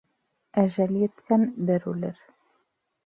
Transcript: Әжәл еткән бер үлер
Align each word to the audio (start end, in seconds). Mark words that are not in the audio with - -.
Әжәл 0.61 0.95
еткән 1.03 1.45
бер 1.71 1.87
үлер 1.93 2.21